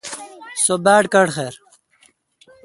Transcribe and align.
سو 0.63 0.73
باڑ 0.83 1.03
کٹخر۔ 1.13 1.53